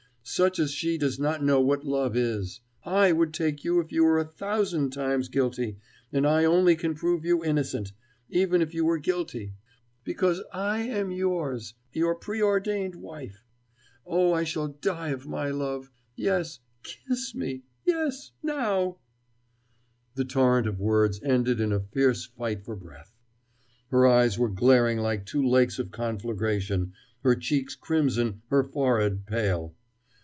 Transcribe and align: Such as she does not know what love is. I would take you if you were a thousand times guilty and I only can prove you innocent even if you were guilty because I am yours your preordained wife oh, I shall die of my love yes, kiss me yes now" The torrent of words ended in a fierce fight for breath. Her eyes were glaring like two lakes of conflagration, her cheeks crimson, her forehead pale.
Such 0.23 0.59
as 0.59 0.71
she 0.71 0.97
does 0.99 1.19
not 1.19 1.43
know 1.43 1.59
what 1.59 1.83
love 1.83 2.15
is. 2.15 2.61
I 2.85 3.11
would 3.11 3.33
take 3.33 3.65
you 3.65 3.79
if 3.81 3.91
you 3.91 4.05
were 4.05 4.19
a 4.19 4.23
thousand 4.23 4.91
times 4.91 5.27
guilty 5.27 5.77
and 6.13 6.25
I 6.25 6.45
only 6.45 6.75
can 6.77 6.93
prove 6.93 7.25
you 7.25 7.43
innocent 7.43 7.91
even 8.29 8.61
if 8.61 8.73
you 8.73 8.85
were 8.85 8.99
guilty 8.99 9.55
because 10.05 10.41
I 10.53 10.83
am 10.83 11.11
yours 11.11 11.73
your 11.91 12.15
preordained 12.15 12.95
wife 12.95 13.43
oh, 14.05 14.31
I 14.31 14.43
shall 14.45 14.69
die 14.69 15.09
of 15.09 15.25
my 15.27 15.49
love 15.49 15.91
yes, 16.15 16.59
kiss 16.83 17.33
me 17.35 17.63
yes 17.83 18.31
now" 18.43 18.99
The 20.15 20.23
torrent 20.23 20.67
of 20.67 20.79
words 20.79 21.19
ended 21.23 21.59
in 21.59 21.73
a 21.73 21.79
fierce 21.91 22.27
fight 22.27 22.63
for 22.63 22.75
breath. 22.75 23.17
Her 23.89 24.05
eyes 24.05 24.37
were 24.37 24.49
glaring 24.49 24.99
like 24.99 25.25
two 25.25 25.45
lakes 25.45 25.79
of 25.79 25.91
conflagration, 25.91 26.93
her 27.21 27.35
cheeks 27.35 27.75
crimson, 27.75 28.43
her 28.49 28.63
forehead 28.63 29.25
pale. 29.25 29.75